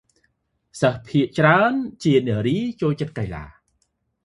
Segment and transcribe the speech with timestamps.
[0.81, 3.43] សិស្សភាគច្រើនជានារី ចូលចិត្តកីឡា។